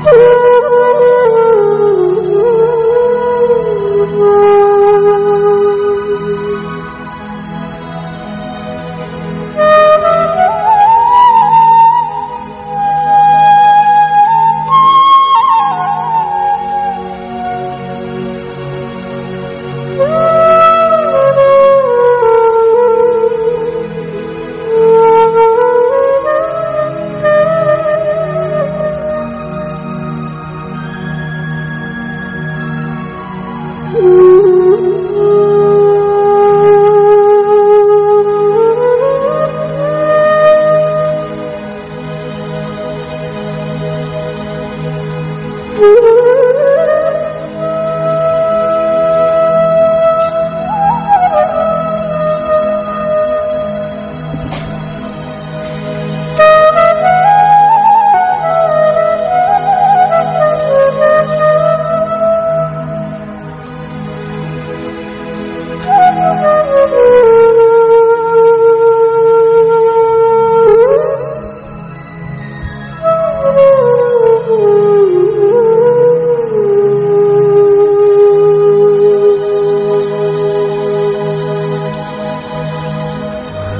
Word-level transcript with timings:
不 0.00 0.57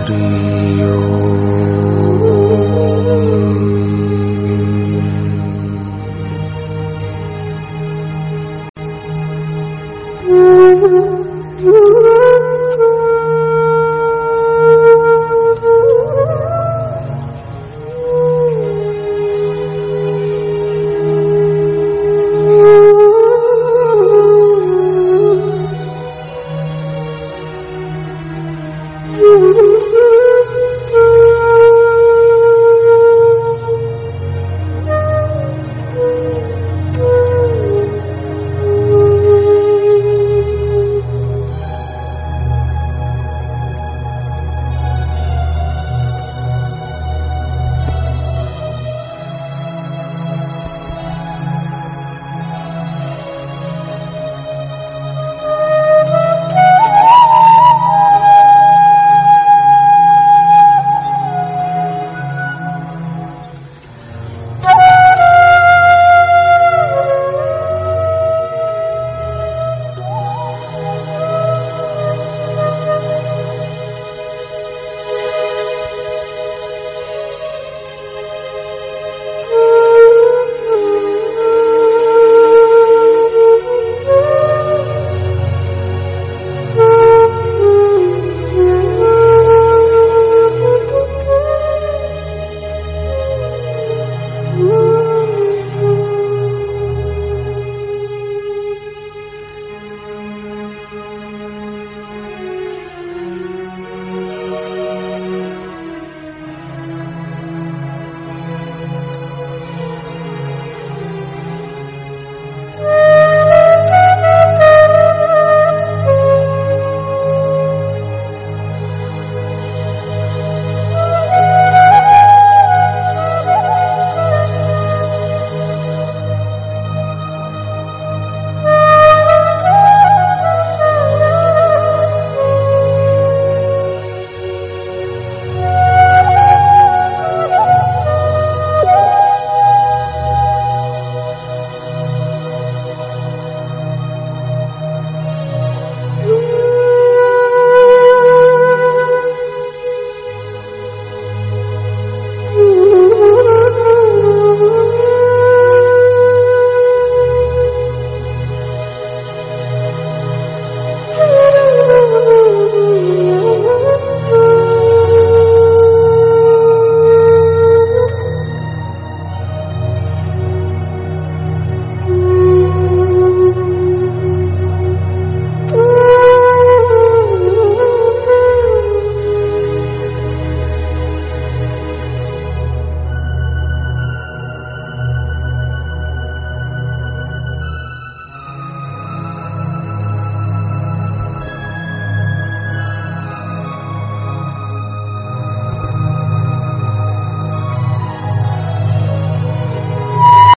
Hari 0.09 0.89